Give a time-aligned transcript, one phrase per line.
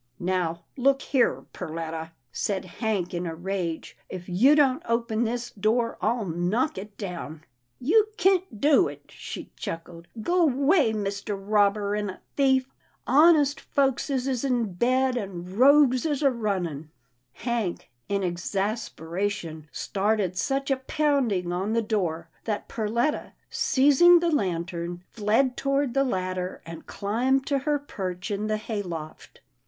[0.19, 5.99] "Now look here, Perletta," said Hank in a rage," if you don't open this door,
[6.01, 7.43] I'll knock it down.""
[7.89, 11.39] You kin't do it," she chuckled," go 'way, Mr.
[11.39, 12.73] Robber An' A Thief.
[13.05, 16.89] Honest folkses is in bed, an' rogues is a runnin'."
[17.33, 25.03] Hank, in exasperation, started such a pounding on the door that Perletta, seizing the lantern,
[25.11, 29.41] fled toward the ladder, and climbed to her perch in the hay loft.